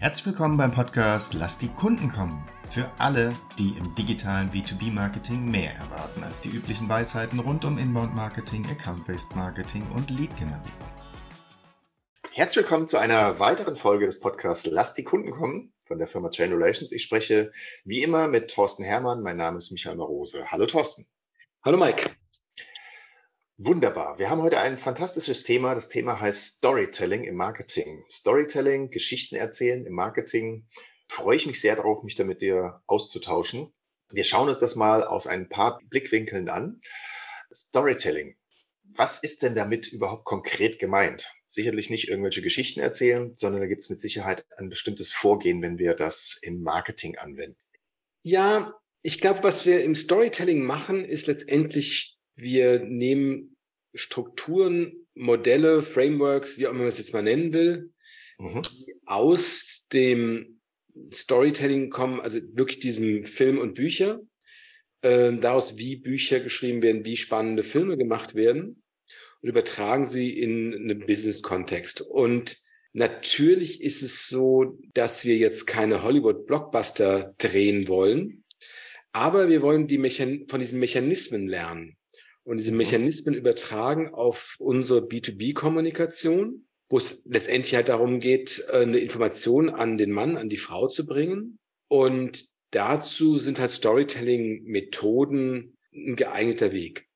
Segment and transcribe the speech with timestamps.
[0.00, 2.42] Herzlich willkommen beim Podcast Lass die Kunden kommen.
[2.70, 8.64] Für alle, die im digitalen B2B-Marketing mehr erwarten als die üblichen Weisheiten rund um Inbound-Marketing,
[8.64, 10.72] Account-Based Marketing und Lead-Generierung.
[12.32, 16.30] Herzlich willkommen zu einer weiteren Folge des Podcasts Lass die Kunden kommen von der Firma
[16.30, 16.92] Chain Relations.
[16.92, 17.52] Ich spreche
[17.84, 19.22] wie immer mit Thorsten Hermann.
[19.22, 20.50] Mein Name ist Michael Marose.
[20.50, 21.04] Hallo Thorsten.
[21.62, 22.10] Hallo Mike.
[23.62, 24.18] Wunderbar.
[24.18, 25.74] Wir haben heute ein fantastisches Thema.
[25.74, 28.02] Das Thema heißt Storytelling im Marketing.
[28.10, 30.66] Storytelling, Geschichten erzählen im Marketing.
[31.08, 33.70] Freue ich mich sehr darauf, mich da mit dir auszutauschen.
[34.10, 36.80] Wir schauen uns das mal aus ein paar Blickwinkeln an.
[37.52, 38.34] Storytelling.
[38.82, 41.30] Was ist denn damit überhaupt konkret gemeint?
[41.46, 45.76] Sicherlich nicht irgendwelche Geschichten erzählen, sondern da gibt es mit Sicherheit ein bestimmtes Vorgehen, wenn
[45.76, 47.60] wir das im Marketing anwenden.
[48.22, 53.56] Ja, ich glaube, was wir im Storytelling machen, ist letztendlich wir nehmen
[53.94, 57.92] Strukturen, Modelle, Frameworks, wie auch immer man es jetzt mal nennen will,
[58.38, 58.62] mhm.
[58.62, 60.60] die aus dem
[61.12, 64.20] Storytelling kommen, also wirklich diesem Film und Bücher,
[65.02, 68.82] äh, daraus, wie Bücher geschrieben werden, wie spannende Filme gemacht werden
[69.40, 72.00] und übertragen sie in einen Business-Kontext.
[72.00, 72.56] Und
[72.92, 78.44] natürlich ist es so, dass wir jetzt keine Hollywood-Blockbuster drehen wollen,
[79.12, 81.96] aber wir wollen die Mechan von diesen Mechanismen lernen
[82.44, 82.78] und diese mhm.
[82.78, 89.98] Mechanismen übertragen auf unsere B2B-Kommunikation, wo es letztendlich halt darum geht, äh, eine Information an
[89.98, 91.58] den Mann, an die Frau zu bringen.
[91.88, 97.06] Und dazu sind halt Storytelling-Methoden ein geeigneter Weg.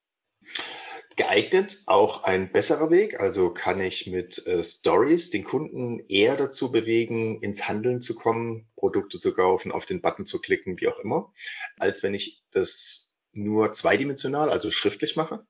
[1.15, 3.21] Geeignet, auch ein besserer Weg.
[3.21, 8.67] Also kann ich mit äh, Stories den Kunden eher dazu bewegen, ins Handeln zu kommen,
[8.75, 11.31] Produkte zu kaufen, auf den Button zu klicken, wie auch immer,
[11.77, 13.04] als wenn ich das
[13.35, 15.45] nur zweidimensional, also schriftlich mache?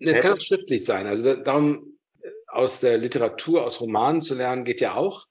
[0.00, 1.06] Es kann auch schriftlich sein.
[1.06, 5.26] Also darum, äh, aus der Literatur, aus Romanen zu lernen, geht ja auch.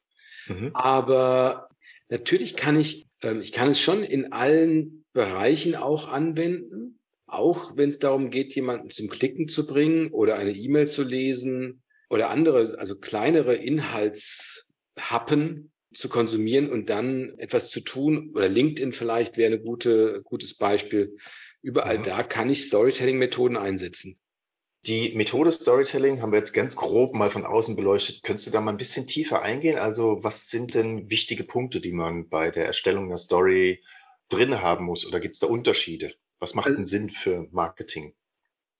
[0.47, 0.71] Mhm.
[0.73, 1.69] Aber
[2.09, 6.99] natürlich kann ich, ähm, ich kann es schon in allen Bereichen auch anwenden.
[7.27, 11.83] Auch wenn es darum geht, jemanden zum Klicken zu bringen oder eine E-Mail zu lesen
[12.09, 19.37] oder andere, also kleinere Inhaltshappen, zu konsumieren und dann etwas zu tun oder LinkedIn vielleicht
[19.37, 21.17] wäre ein gute, gutes Beispiel.
[21.61, 22.03] Überall mhm.
[22.03, 24.19] da kann ich Storytelling-Methoden einsetzen.
[24.85, 28.23] Die Methode Storytelling haben wir jetzt ganz grob mal von außen beleuchtet.
[28.23, 29.77] Könntest du da mal ein bisschen tiefer eingehen?
[29.77, 33.83] Also was sind denn wichtige Punkte, die man bei der Erstellung einer Story
[34.29, 35.05] drin haben muss?
[35.05, 36.13] Oder gibt es da Unterschiede?
[36.39, 38.13] Was macht also, Sinn für Marketing?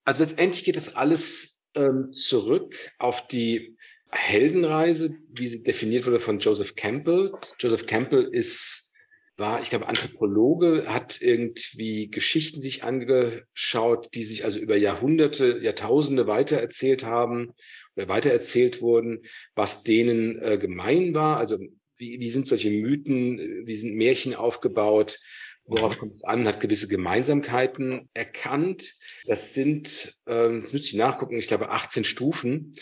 [0.06, 3.77] Also letztendlich geht das alles ähm, zurück auf die
[4.10, 7.32] Heldenreise, wie sie definiert wurde von Joseph Campbell.
[7.60, 8.94] Joseph Campbell ist,
[9.36, 16.26] war, ich glaube, Anthropologe, hat irgendwie Geschichten sich angeschaut, die sich also über Jahrhunderte, Jahrtausende
[16.28, 17.52] weitererzählt haben
[17.96, 19.24] oder weitererzählt wurden,
[19.56, 21.38] was denen äh, gemein war.
[21.38, 21.58] Also
[21.98, 25.20] wie, wie sind solche Mythen, wie sind Märchen aufgebaut?
[25.66, 26.48] Worauf kommt es an?
[26.48, 28.94] Hat gewisse Gemeinsamkeiten erkannt.
[29.26, 32.74] Das sind, ähm, das müsste ich nachgucken, ich glaube 18 Stufen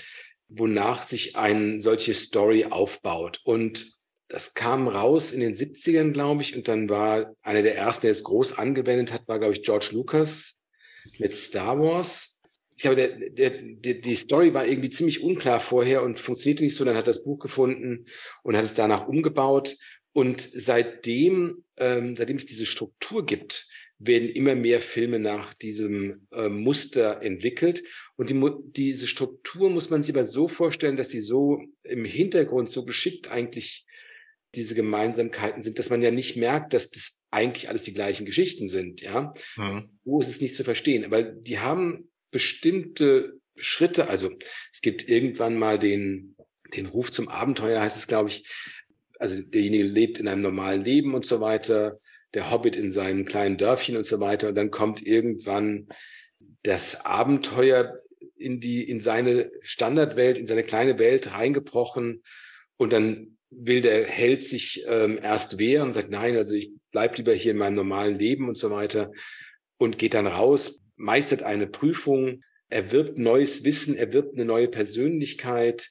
[0.47, 3.41] wonach sich ein solche Story aufbaut.
[3.43, 3.95] Und
[4.27, 8.11] das kam raus in den 70ern, glaube ich, und dann war einer der ersten, der
[8.11, 10.61] es groß angewendet hat, war, glaube ich, George Lucas
[11.19, 12.41] mit Star Wars.
[12.75, 16.75] Ich glaube, der, der, der, die Story war irgendwie ziemlich unklar vorher und funktionierte nicht
[16.75, 16.83] so.
[16.83, 18.07] Dann hat er das Buch gefunden
[18.43, 19.77] und hat es danach umgebaut.
[20.11, 23.67] Und seitdem, ähm, seitdem es diese Struktur gibt,
[23.97, 27.83] werden immer mehr Filme nach diesem äh, Muster entwickelt.
[28.17, 28.41] Und die,
[28.71, 33.29] diese Struktur muss man sich aber so vorstellen, dass sie so im Hintergrund so geschickt
[33.29, 33.85] eigentlich
[34.53, 38.67] diese Gemeinsamkeiten sind, dass man ja nicht merkt, dass das eigentlich alles die gleichen Geschichten
[38.67, 39.01] sind.
[39.01, 39.89] Ja, mhm.
[40.03, 41.05] wo ist es nicht zu verstehen?
[41.05, 44.09] Aber die haben bestimmte Schritte.
[44.09, 44.31] Also
[44.71, 46.35] es gibt irgendwann mal den
[46.75, 48.43] den Ruf zum Abenteuer, heißt es, glaube ich.
[49.17, 51.99] Also derjenige lebt in einem normalen Leben und so weiter
[52.35, 54.49] der Hobbit in seinem kleinen Dörfchen und so weiter.
[54.49, 55.87] Und dann kommt irgendwann
[56.63, 57.95] das Abenteuer
[58.37, 62.23] in die, in seine Standardwelt, in seine kleine Welt reingebrochen.
[62.77, 67.17] Und dann will der Held sich ähm, erst wehren und sagt, nein, also ich bleib
[67.17, 69.11] lieber hier in meinem normalen Leben und so weiter.
[69.77, 75.89] Und geht dann raus, meistert eine Prüfung, erwirbt neues Wissen, erwirbt eine neue Persönlichkeit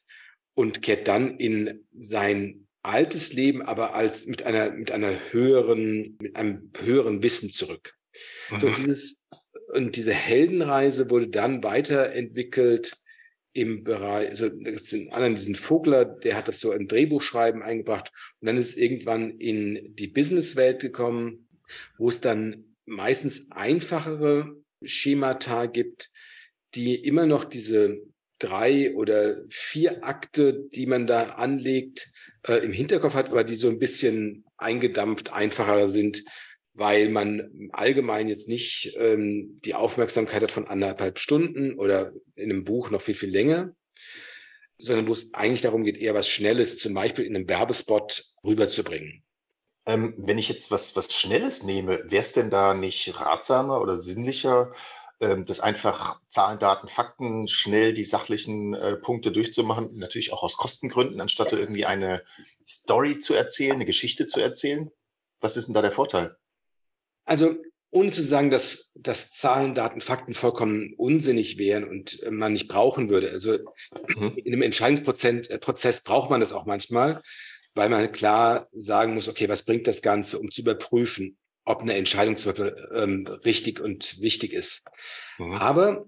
[0.54, 6.36] und kehrt dann in sein altes Leben, aber als mit einer, mit einer höheren, mit
[6.36, 7.94] einem höheren Wissen zurück.
[8.50, 8.60] Mhm.
[8.60, 9.26] So dieses,
[9.72, 12.96] und diese Heldenreise wurde dann weiterentwickelt
[13.54, 18.12] im Bereich, also das sind anderen diesen Vogler, der hat das so im Drehbuchschreiben eingebracht
[18.40, 21.48] und dann ist es irgendwann in die Businesswelt gekommen,
[21.96, 26.10] wo es dann meistens einfachere Schemata gibt,
[26.74, 28.02] die immer noch diese
[28.38, 32.12] drei oder vier Akte, die man da anlegt,
[32.46, 36.24] äh, im Hinterkopf hat, aber die so ein bisschen eingedampft, einfacher sind,
[36.74, 42.64] weil man allgemein jetzt nicht ähm, die Aufmerksamkeit hat von anderthalb Stunden oder in einem
[42.64, 43.74] Buch noch viel, viel länger,
[44.78, 49.22] sondern wo es eigentlich darum geht, eher was Schnelles, zum Beispiel in einem Werbespot rüberzubringen.
[49.86, 53.96] Ähm, wenn ich jetzt was, was Schnelles nehme, wäre es denn da nicht ratsamer oder
[53.96, 54.72] sinnlicher,
[55.46, 61.20] das einfach Zahlen, Daten, Fakten, schnell die sachlichen äh, Punkte durchzumachen, natürlich auch aus Kostengründen,
[61.20, 62.22] anstatt irgendwie eine
[62.66, 64.90] Story zu erzählen, eine Geschichte zu erzählen?
[65.40, 66.36] Was ist denn da der Vorteil?
[67.24, 67.56] Also
[67.90, 72.68] ohne zu sagen, dass, dass Zahlen, Daten, Fakten vollkommen unsinnig wären und äh, man nicht
[72.68, 73.30] brauchen würde.
[73.30, 73.58] Also
[74.16, 74.32] mhm.
[74.36, 77.22] in einem Entscheidungsprozess äh, braucht man das auch manchmal,
[77.74, 81.94] weil man klar sagen muss, okay, was bringt das Ganze, um zu überprüfen, ob eine
[81.94, 84.84] Entscheidung zum Beispiel ähm, richtig und wichtig ist.
[85.38, 85.52] Mhm.
[85.52, 86.06] Aber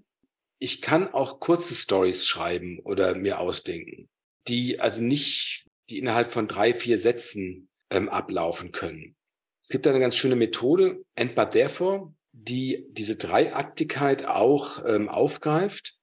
[0.58, 4.08] ich kann auch kurze Stories schreiben oder mir ausdenken,
[4.48, 9.16] die also nicht, die innerhalb von drei, vier Sätzen ähm, ablaufen können.
[9.60, 15.96] Es gibt eine ganz schöne Methode, And But Therefore, die diese Dreiaktigkeit auch ähm, aufgreift.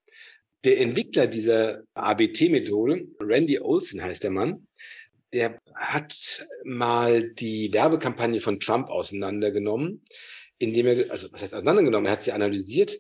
[0.66, 4.68] Der Entwickler dieser ABT-Methode, Randy Olson heißt der Mann,
[5.34, 10.06] der hat mal die Werbekampagne von Trump auseinandergenommen,
[10.60, 12.98] indem er, also was heißt auseinandergenommen, er hat sie analysiert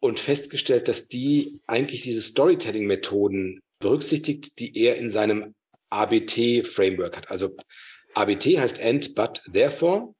[0.00, 5.54] und festgestellt, dass die eigentlich diese Storytelling-Methoden berücksichtigt, die er in seinem
[5.90, 7.30] ABT-Framework hat.
[7.30, 7.56] Also
[8.14, 10.14] ABT heißt and, but, therefore.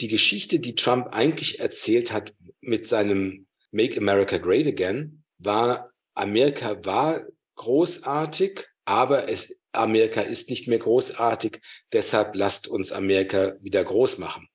[0.00, 6.84] Die Geschichte, die Trump eigentlich erzählt hat mit seinem Make America Great Again, war, Amerika
[6.84, 7.22] war
[7.56, 11.60] großartig, aber es, Amerika ist nicht mehr großartig,
[11.92, 14.48] deshalb lasst uns Amerika wieder groß machen.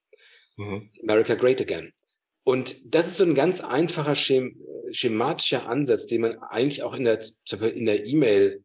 [0.58, 0.90] Mhm.
[1.02, 1.94] America Great Again.
[2.44, 4.60] Und das ist so ein ganz einfacher schem
[4.92, 7.20] schematischer Ansatz, den man eigentlich auch in der,
[7.74, 8.64] in der E-Mail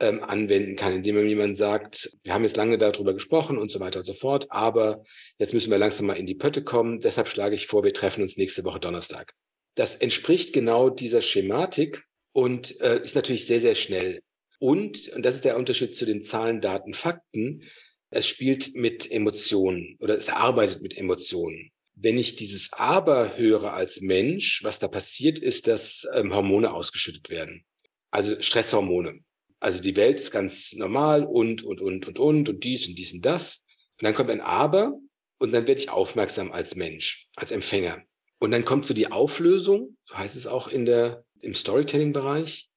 [0.00, 3.80] ähm, anwenden kann, indem man jemand sagt, wir haben jetzt lange darüber gesprochen und so
[3.80, 5.04] weiter und so fort, aber
[5.38, 7.00] jetzt müssen wir langsam mal in die Pötte kommen.
[7.00, 9.34] Deshalb schlage ich vor, wir treffen uns nächste Woche Donnerstag.
[9.74, 14.20] Das entspricht genau dieser Schematik und äh, ist natürlich sehr, sehr schnell.
[14.58, 17.62] Und, und das ist der Unterschied zu den Zahlen, Daten, Fakten,
[18.10, 21.70] es spielt mit Emotionen oder es arbeitet mit Emotionen.
[21.94, 27.28] Wenn ich dieses Aber höre als Mensch, was da passiert, ist, dass ähm, Hormone ausgeschüttet
[27.28, 27.64] werden.
[28.10, 29.20] Also Stresshormone
[29.60, 33.12] also die Welt ist ganz normal und, und, und, und, und, und dies und dies
[33.12, 33.64] und das.
[33.98, 34.98] Und dann kommt ein Aber
[35.38, 38.02] und dann werde ich aufmerksam als Mensch, als Empfänger.
[38.38, 42.70] Und dann kommt so die Auflösung, so heißt es auch in der, im Storytelling-Bereich.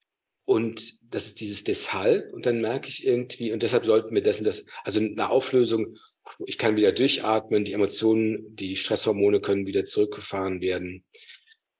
[0.44, 2.32] Und das ist dieses deshalb.
[2.32, 5.96] Und dann merke ich irgendwie, und deshalb sollten wir dessen das, also eine Auflösung,
[6.46, 11.04] ich kann wieder durchatmen, die Emotionen, die Stresshormone können wieder zurückgefahren werden.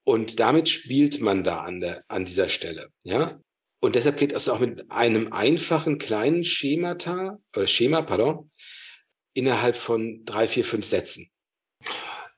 [0.05, 2.89] Und damit spielt man da an der, an dieser Stelle.
[3.05, 3.41] Ja,
[3.81, 8.49] und deshalb geht es auch mit einem einfachen kleinen Schemata, oder Schema, pardon,
[9.35, 11.31] innerhalb von drei, vier, fünf Sätzen.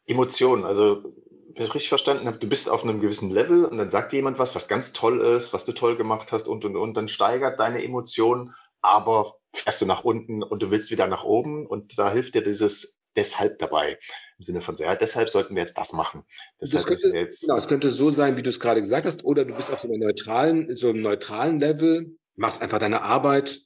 [0.07, 1.15] Emotionen, also
[1.55, 4.39] wenn ich richtig verstanden habe, du bist auf einem gewissen Level und dann sagt jemand
[4.39, 7.61] was, was ganz toll ist, was du toll gemacht hast und und und, dann steigert
[7.61, 12.11] deine Emotion, aber fährst du nach unten und du willst wieder nach oben und da
[12.11, 13.99] hilft dir dieses deshalb dabei.
[14.39, 16.25] Im Sinne von, ja, deshalb sollten wir jetzt das machen.
[16.61, 19.25] Deshalb das könnte, jetzt genau, es könnte so sein, wie du es gerade gesagt hast,
[19.25, 23.61] oder du bist auf so einem neutralen, so einem neutralen Level, machst einfach deine Arbeit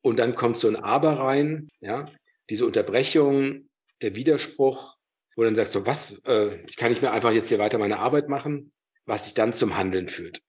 [0.00, 2.08] und dann kommt so ein Aber rein, ja,
[2.48, 3.68] diese Unterbrechung,
[4.02, 4.96] der Widerspruch,
[5.36, 7.98] wo dann sagst du, was, äh, ich kann nicht mehr einfach jetzt hier weiter meine
[7.98, 8.72] Arbeit machen,
[9.04, 10.42] was sich dann zum Handeln führt.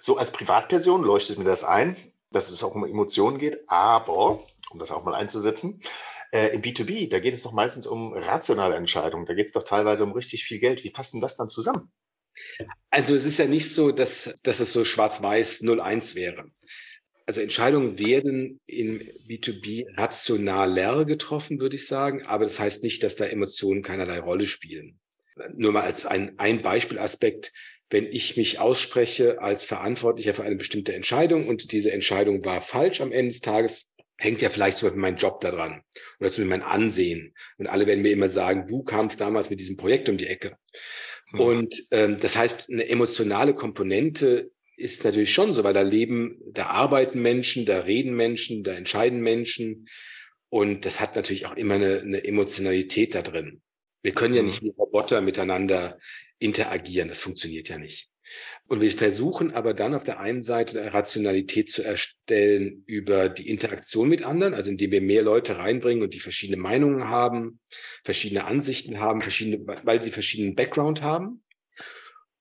[0.00, 1.96] So als Privatperson leuchtet mir das ein,
[2.30, 5.82] dass es auch um Emotionen geht, aber, um das auch mal einzusetzen,
[6.32, 9.26] äh, Im B2B, da geht es doch meistens um rationale Entscheidungen.
[9.26, 10.84] Da geht es doch teilweise um richtig viel Geld.
[10.84, 11.90] Wie passt denn das dann zusammen?
[12.90, 16.46] Also es ist ja nicht so, dass, dass es so schwarz-weiß 0-1 wäre.
[17.30, 22.26] Also Entscheidungen werden im B2B rationaler getroffen, würde ich sagen.
[22.26, 24.98] Aber das heißt nicht, dass da Emotionen keinerlei Rolle spielen.
[25.54, 27.52] Nur mal als ein, ein Beispielaspekt.
[27.88, 33.00] Wenn ich mich ausspreche als Verantwortlicher für eine bestimmte Entscheidung und diese Entscheidung war falsch
[33.00, 35.82] am Ende des Tages, hängt ja vielleicht zum Beispiel mein Job da dran
[36.18, 37.32] oder zum Beispiel mein Ansehen.
[37.58, 40.56] Und alle werden mir immer sagen, du kamst damals mit diesem Projekt um die Ecke.
[41.30, 41.40] Mhm.
[41.40, 46.66] Und ähm, das heißt, eine emotionale Komponente ist natürlich schon so, weil da leben, da
[46.66, 49.88] arbeiten Menschen, da reden Menschen, da entscheiden Menschen.
[50.48, 53.60] Und das hat natürlich auch immer eine, eine Emotionalität da drin.
[54.02, 55.98] Wir können ja nicht wie Roboter miteinander
[56.38, 57.08] interagieren.
[57.08, 58.08] Das funktioniert ja nicht.
[58.68, 63.48] Und wir versuchen aber dann auf der einen Seite eine Rationalität zu erstellen über die
[63.48, 67.58] Interaktion mit anderen, also indem wir mehr Leute reinbringen und die verschiedene Meinungen haben,
[68.04, 71.42] verschiedene Ansichten haben, verschiedene, weil sie verschiedenen Background haben.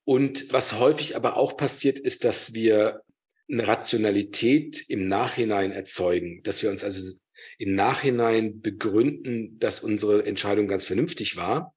[0.10, 3.04] Und was häufig aber auch passiert, ist, dass wir
[3.48, 7.16] eine Rationalität im Nachhinein erzeugen, dass wir uns also
[7.60, 11.76] im Nachhinein begründen, dass unsere Entscheidung ganz vernünftig war,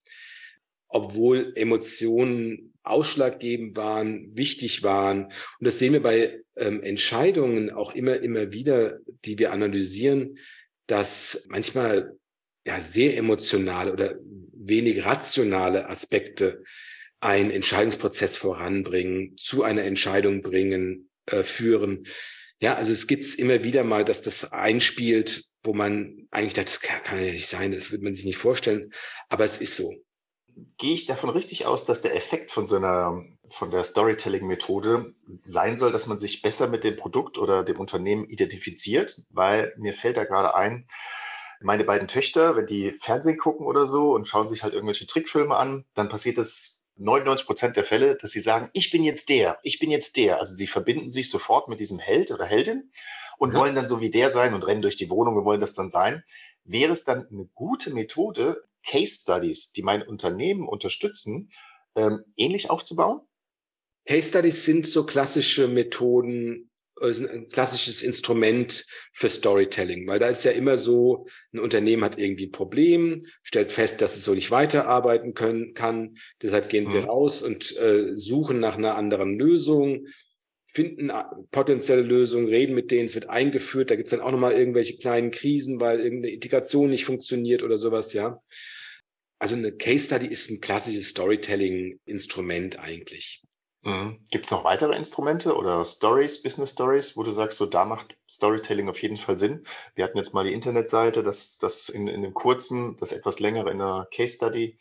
[0.89, 5.25] obwohl Emotionen ausschlaggebend waren, wichtig waren.
[5.25, 10.39] Und das sehen wir bei ähm, Entscheidungen auch immer, immer wieder, die wir analysieren,
[10.87, 12.17] dass manchmal
[12.65, 14.17] ja sehr emotionale oder
[14.55, 16.63] wenig rationale Aspekte
[17.23, 22.07] einen Entscheidungsprozess voranbringen, zu einer Entscheidung bringen, äh, führen.
[22.61, 26.73] Ja, also es gibt es immer wieder mal, dass das einspielt, wo man eigentlich dachte,
[26.73, 28.93] das kann, kann ja nicht sein, das würde man sich nicht vorstellen,
[29.29, 29.95] aber es ist so.
[30.79, 35.15] Gehe ich davon richtig aus, dass der Effekt von so einer von der Storytelling-Methode
[35.45, 39.23] sein soll, dass man sich besser mit dem Produkt oder dem Unternehmen identifiziert?
[39.31, 40.87] Weil mir fällt da gerade ein,
[41.61, 45.57] meine beiden Töchter, wenn die Fernsehen gucken oder so und schauen sich halt irgendwelche Trickfilme
[45.57, 49.59] an, dann passiert es 99 Prozent der Fälle, dass sie sagen, ich bin jetzt der,
[49.63, 50.39] ich bin jetzt der.
[50.41, 52.91] Also sie verbinden sich sofort mit diesem Held oder Heldin
[53.39, 53.59] und ja.
[53.59, 55.91] wollen dann so wie der sein und rennen durch die Wohnung und wollen das dann
[55.91, 56.23] sein.
[56.65, 61.51] Wäre es dann eine gute Methode, Case Studies, die mein Unternehmen unterstützen,
[61.95, 63.21] ähm, ähnlich aufzubauen?
[64.07, 66.72] Case Studies sind so klassische Methoden,
[67.09, 72.19] ist ein klassisches Instrument für Storytelling, weil da ist ja immer so, ein Unternehmen hat
[72.19, 76.99] irgendwie ein Problem, stellt fest, dass es so nicht weiterarbeiten können, kann, deshalb gehen sie
[76.99, 77.05] mhm.
[77.05, 80.07] raus und äh, suchen nach einer anderen Lösung,
[80.73, 84.33] finden äh, potenzielle Lösungen, reden mit denen, es wird eingeführt, da gibt es dann auch
[84.33, 88.43] nochmal irgendwelche kleinen Krisen, weil irgendeine Integration nicht funktioniert oder sowas, ja.
[89.39, 93.43] Also eine Case Study ist ein klassisches Storytelling-Instrument eigentlich.
[93.85, 94.21] Mhm.
[94.31, 98.17] Gibt es noch weitere Instrumente oder Stories, Business Stories, wo du sagst, so da macht
[98.31, 99.65] Storytelling auf jeden Fall Sinn?
[99.95, 103.71] Wir hatten jetzt mal die Internetseite, das, das in, in dem kurzen, das etwas längere
[103.71, 104.77] in einer Case Study.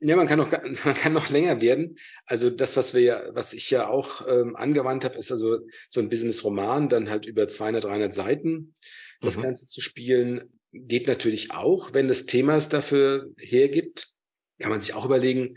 [0.00, 0.50] Ja, man kann noch,
[0.84, 1.98] man kann noch länger werden.
[2.24, 5.58] Also das, was wir ja, was ich ja auch ähm, angewandt habe, ist also
[5.90, 8.74] so ein Business-Roman, dann halt über 200, 300 Seiten
[9.20, 9.42] das mhm.
[9.42, 10.52] Ganze zu spielen.
[10.72, 14.14] Geht natürlich auch, wenn das Thema es dafür hergibt.
[14.58, 15.56] Kann man sich auch überlegen,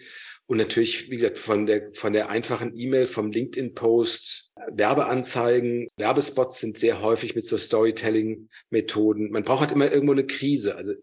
[0.49, 6.75] und natürlich, wie gesagt, von der, von der einfachen E-Mail, vom LinkedIn-Post, Werbeanzeigen, Werbespots sind
[6.79, 9.29] sehr häufig mit so Storytelling-Methoden.
[9.29, 10.75] Man braucht halt immer irgendwo eine Krise.
[10.75, 10.93] Also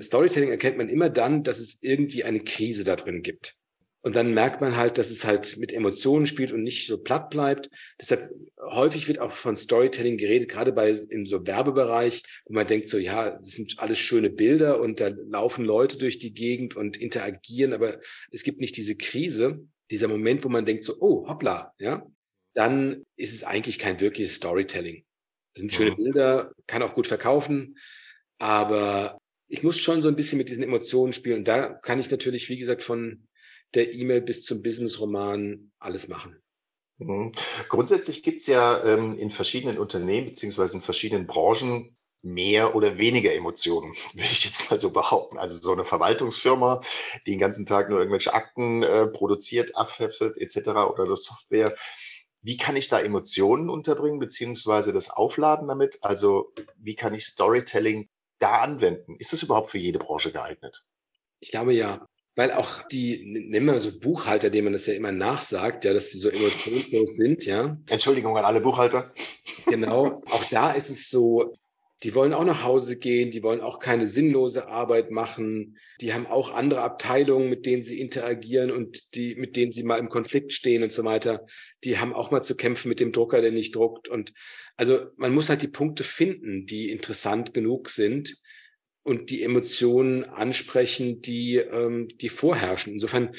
[0.00, 3.56] Storytelling erkennt man immer dann, dass es irgendwie eine Krise da drin gibt.
[4.04, 7.30] Und dann merkt man halt, dass es halt mit Emotionen spielt und nicht so platt
[7.30, 7.70] bleibt.
[8.00, 8.30] Deshalb
[8.60, 12.98] häufig wird auch von Storytelling geredet, gerade bei im so Werbebereich, wo man denkt so,
[12.98, 17.72] ja, das sind alles schöne Bilder und da laufen Leute durch die Gegend und interagieren,
[17.72, 18.00] aber
[18.32, 22.04] es gibt nicht diese Krise, dieser Moment, wo man denkt so, oh, hoppla, ja,
[22.54, 25.04] dann ist es eigentlich kein wirkliches Storytelling.
[25.54, 25.96] Das sind schöne mhm.
[25.96, 27.78] Bilder, kann auch gut verkaufen,
[28.38, 31.40] aber ich muss schon so ein bisschen mit diesen Emotionen spielen.
[31.40, 33.28] Und da kann ich natürlich, wie gesagt, von
[33.74, 36.42] der E-Mail bis zum Business-Roman alles machen.
[36.98, 37.32] Mhm.
[37.68, 43.34] Grundsätzlich gibt es ja ähm, in verschiedenen Unternehmen beziehungsweise in verschiedenen Branchen mehr oder weniger
[43.34, 45.38] Emotionen, würde ich jetzt mal so behaupten.
[45.38, 46.80] Also so eine Verwaltungsfirma,
[47.26, 50.68] die den ganzen Tag nur irgendwelche Akten äh, produziert, abheftet etc.
[50.90, 51.74] oder das Software.
[52.44, 55.98] Wie kann ich da Emotionen unterbringen, beziehungsweise das Aufladen damit?
[56.02, 59.16] Also wie kann ich Storytelling da anwenden?
[59.16, 60.84] Ist das überhaupt für jede Branche geeignet?
[61.38, 65.12] Ich glaube ja weil auch die, nennen wir so Buchhalter, denen man das ja immer
[65.12, 67.76] nachsagt, ja, dass sie so emotionslos sind, ja.
[67.90, 69.12] Entschuldigung an alle Buchhalter.
[69.66, 71.54] Genau, auch da ist es so,
[72.02, 76.26] die wollen auch nach Hause gehen, die wollen auch keine sinnlose Arbeit machen, die haben
[76.26, 80.52] auch andere Abteilungen, mit denen sie interagieren und die, mit denen sie mal im Konflikt
[80.52, 81.46] stehen und so weiter.
[81.84, 84.08] Die haben auch mal zu kämpfen mit dem Drucker, der nicht druckt.
[84.08, 84.32] Und
[84.76, 88.34] also man muss halt die Punkte finden, die interessant genug sind,
[89.02, 92.92] und die Emotionen ansprechen, die, ähm, die vorherrschen.
[92.92, 93.34] Insofern,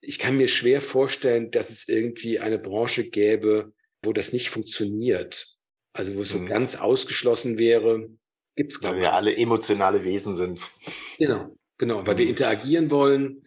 [0.00, 3.72] ich kann mir schwer vorstellen, dass es irgendwie eine Branche gäbe,
[4.02, 5.54] wo das nicht funktioniert.
[5.92, 6.46] Also wo es so mhm.
[6.46, 8.08] ganz ausgeschlossen wäre,
[8.54, 9.02] gibt es, glaube ich.
[9.02, 10.68] Weil wir alle emotionale Wesen sind.
[11.18, 12.18] Genau, genau, weil mhm.
[12.18, 13.42] wir interagieren wollen.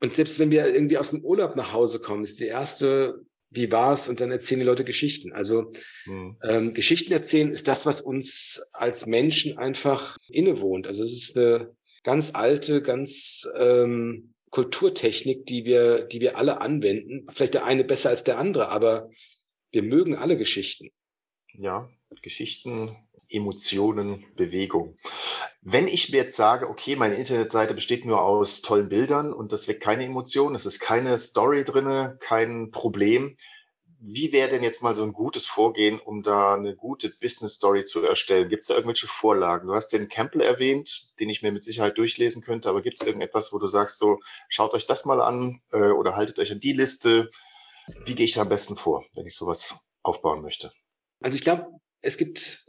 [0.00, 3.70] Und selbst wenn wir irgendwie aus dem Urlaub nach Hause kommen, ist die erste wie
[3.70, 4.08] war's?
[4.08, 5.32] Und dann erzählen die Leute Geschichten.
[5.32, 5.72] Also
[6.06, 6.36] mhm.
[6.42, 10.86] ähm, Geschichten erzählen ist das, was uns als Menschen einfach innewohnt.
[10.86, 17.26] Also es ist eine ganz alte, ganz ähm, Kulturtechnik, die wir, die wir alle anwenden.
[17.30, 19.08] Vielleicht der eine besser als der andere, aber
[19.70, 20.90] wir mögen alle Geschichten.
[21.54, 21.88] Ja,
[22.22, 22.96] Geschichten,
[23.28, 24.96] Emotionen, Bewegung.
[25.62, 29.68] Wenn ich mir jetzt sage, okay, meine Internetseite besteht nur aus tollen Bildern und das
[29.68, 33.36] weckt keine Emotionen, es ist keine Story drinne, kein Problem,
[34.04, 37.84] wie wäre denn jetzt mal so ein gutes Vorgehen, um da eine gute Business Story
[37.84, 38.48] zu erstellen?
[38.48, 39.68] Gibt es da irgendwelche Vorlagen?
[39.68, 43.06] Du hast den Campbell erwähnt, den ich mir mit Sicherheit durchlesen könnte, aber gibt es
[43.06, 44.18] irgendetwas, wo du sagst, so
[44.48, 47.30] schaut euch das mal an äh, oder haltet euch an die Liste?
[48.04, 50.72] Wie gehe ich da am besten vor, wenn ich sowas aufbauen möchte?
[51.22, 51.66] Also ich glaube,
[52.00, 52.66] es gibt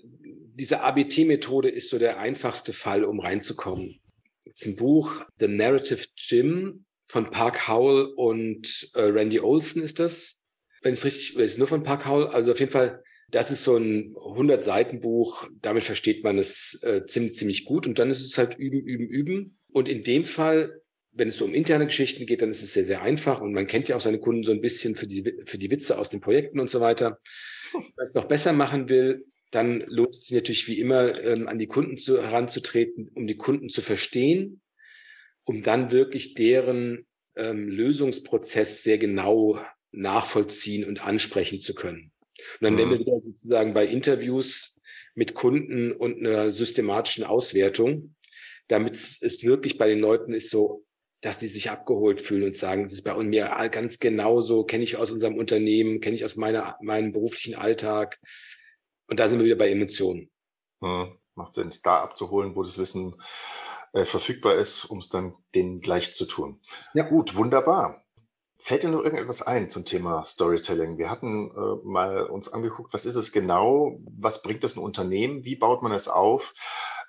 [0.55, 3.99] diese ABT-Methode ist so der einfachste Fall, um reinzukommen.
[4.45, 9.99] Es ist ein Buch, The Narrative Gym von Park Howell und äh, Randy Olson ist
[9.99, 10.43] das
[10.83, 13.77] wenn es richtig, ist nur von Park Howell, also auf jeden Fall, das ist so
[13.77, 18.57] ein 100-Seiten-Buch, damit versteht man es äh, ziemlich, ziemlich gut und dann ist es halt
[18.57, 19.57] üben, üben, üben.
[19.71, 20.81] Und in dem Fall,
[21.11, 23.65] wenn es so um interne Geschichten geht, dann ist es sehr, sehr einfach und man
[23.65, 26.21] kennt ja auch seine Kunden so ein bisschen für die, für die Witze aus den
[26.21, 27.19] Projekten und so weiter.
[27.73, 31.47] Wenn man es noch besser machen will, dann lohnt es sich natürlich wie immer, ähm,
[31.47, 34.61] an die Kunden zu, heranzutreten, um die Kunden zu verstehen,
[35.43, 39.59] um dann wirklich deren ähm, Lösungsprozess sehr genau
[39.91, 42.11] nachvollziehen und ansprechen zu können.
[42.59, 42.77] Und dann mhm.
[42.77, 44.79] wären wir wieder sozusagen bei Interviews
[45.15, 48.15] mit Kunden und einer systematischen Auswertung,
[48.67, 50.83] damit es wirklich bei den Leuten ist so,
[51.23, 54.97] dass sie sich abgeholt fühlen und sagen, das ist bei mir ganz genauso, kenne ich
[54.97, 58.19] aus unserem Unternehmen, kenne ich aus meiner, meinem beruflichen Alltag.
[59.07, 60.29] Und da sind wir wieder bei Emotionen.
[60.81, 61.17] Mhm.
[61.35, 63.15] Macht Sinn, es da abzuholen, wo das Wissen
[63.93, 66.59] äh, verfügbar ist, um es dann denen gleich zu tun.
[66.93, 67.03] Ja.
[67.03, 68.03] Gut, wunderbar.
[68.57, 70.97] Fällt dir noch irgendetwas ein zum Thema Storytelling?
[70.97, 73.97] Wir hatten äh, mal uns angeguckt, was ist es genau?
[74.19, 75.45] Was bringt das ein Unternehmen?
[75.45, 76.53] Wie baut man es auf?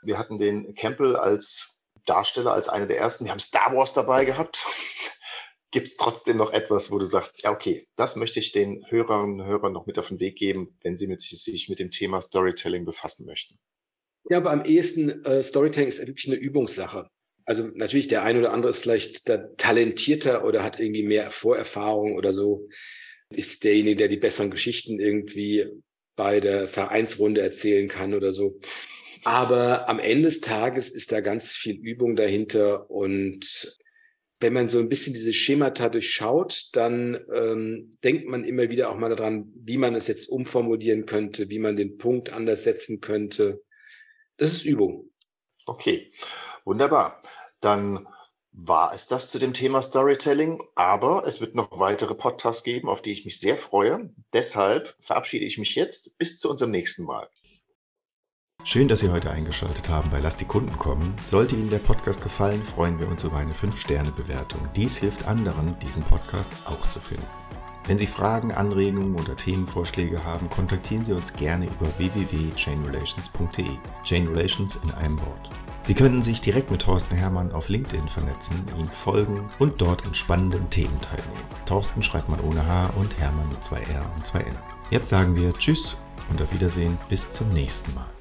[0.02, 1.73] Wir hatten den Campbell als
[2.04, 3.24] Darsteller, als einer der ersten.
[3.24, 4.64] Wir haben Star Wars dabei gehabt.
[5.70, 9.40] Gibt es trotzdem noch etwas, wo du sagst, ja, okay, das möchte ich den Hörerinnen
[9.40, 12.22] und Hörern noch mit auf den Weg geben, wenn sie mit, sich mit dem Thema
[12.22, 13.58] Storytelling befassen möchten?
[14.30, 17.10] Ja, aber am ehesten äh, Storytelling ist wirklich eine Übungssache
[17.44, 19.26] also natürlich der ein oder andere ist vielleicht
[19.58, 22.68] talentierter oder hat irgendwie mehr Vorerfahrung oder so,
[23.30, 25.66] ist derjenige, der die besseren Geschichten irgendwie
[26.16, 28.58] bei der Vereinsrunde erzählen kann oder so.
[29.24, 33.78] Aber am Ende des Tages ist da ganz viel Übung dahinter und
[34.40, 38.96] wenn man so ein bisschen diese Schemata durchschaut, dann ähm, denkt man immer wieder auch
[38.96, 43.62] mal daran, wie man es jetzt umformulieren könnte, wie man den Punkt anders setzen könnte.
[44.36, 45.10] Das ist Übung.
[45.64, 46.10] Okay.
[46.64, 47.22] Wunderbar.
[47.60, 48.06] Dann
[48.52, 53.02] war es das zu dem Thema Storytelling, aber es wird noch weitere Podcasts geben, auf
[53.02, 54.12] die ich mich sehr freue.
[54.32, 57.28] Deshalb verabschiede ich mich jetzt bis zu unserem nächsten Mal.
[58.66, 61.14] Schön, dass Sie heute eingeschaltet haben bei Lass die Kunden kommen.
[61.30, 64.66] Sollte Ihnen der Podcast gefallen, freuen wir uns über eine 5-Sterne-Bewertung.
[64.74, 67.26] Dies hilft anderen, diesen Podcast auch zu finden.
[67.86, 73.68] Wenn Sie Fragen, Anregungen oder Themenvorschläge haben, kontaktieren Sie uns gerne über www.chainrelations.de.
[74.02, 75.50] Chain Relations in einem Wort.
[75.82, 80.14] Sie können sich direkt mit Thorsten Hermann auf LinkedIn vernetzen, ihm folgen und dort an
[80.14, 81.44] spannenden Themen teilnehmen.
[81.66, 84.56] Thorsten schreibt man ohne H und Hermann mit zwei R und zwei N.
[84.90, 85.98] Jetzt sagen wir Tschüss
[86.30, 88.13] und auf Wiedersehen bis zum nächsten Mal.